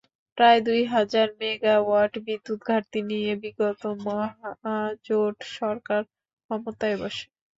[0.37, 6.01] প্রায় দুই হাজার মেগাওয়াট বিদ্যুৎ ঘাটতি নিয়ে বিগত মহাজোট সরকার
[6.43, 7.25] ক্ষমতায় বসে।